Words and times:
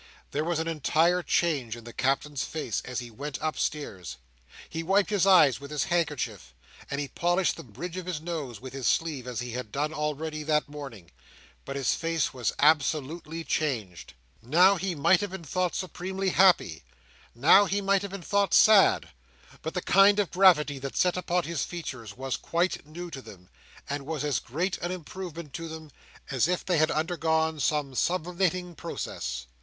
There 0.31 0.43
was 0.43 0.57
an 0.57 0.67
entire 0.67 1.21
change 1.21 1.75
in 1.75 1.83
the 1.83 1.93
Captain's 1.93 2.43
face 2.43 2.81
as 2.85 2.97
he 3.01 3.11
went 3.11 3.37
upstairs. 3.39 4.17
He 4.67 4.81
wiped 4.81 5.11
his 5.11 5.27
eyes 5.27 5.59
with 5.61 5.69
his 5.69 5.83
handkerchief, 5.83 6.55
and 6.89 6.99
he 6.99 7.07
polished 7.07 7.55
the 7.55 7.61
bridge 7.63 7.97
of 7.97 8.07
his 8.07 8.19
nose 8.19 8.59
with 8.59 8.73
his 8.73 8.87
sleeve 8.87 9.27
as 9.27 9.41
he 9.41 9.51
had 9.51 9.71
done 9.71 9.93
already 9.93 10.41
that 10.41 10.67
morning, 10.67 11.11
but 11.65 11.75
his 11.75 11.93
face 11.93 12.33
was 12.33 12.51
absolutely 12.57 13.43
changed. 13.43 14.15
Now, 14.41 14.73
he 14.75 14.95
might 14.95 15.21
have 15.21 15.29
been 15.29 15.43
thought 15.43 15.75
supremely 15.75 16.29
happy; 16.29 16.81
now, 17.35 17.65
he 17.65 17.79
might 17.79 18.01
have 18.01 18.09
been 18.09 18.23
thought 18.23 18.55
sad; 18.55 19.09
but 19.61 19.75
the 19.75 19.83
kind 19.83 20.17
of 20.17 20.31
gravity 20.31 20.79
that 20.79 20.97
sat 20.97 21.15
upon 21.15 21.43
his 21.43 21.63
features 21.63 22.17
was 22.17 22.37
quite 22.37 22.87
new 22.87 23.11
to 23.11 23.21
them, 23.21 23.49
and 23.87 24.07
was 24.07 24.23
as 24.23 24.39
great 24.39 24.79
an 24.79 24.91
improvement 24.91 25.53
to 25.53 25.67
them 25.67 25.91
as 26.31 26.47
if 26.47 26.65
they 26.65 26.79
had 26.79 26.89
undergone 26.89 27.59
some 27.59 27.93
sublimating 27.93 28.73
process. 28.73 29.45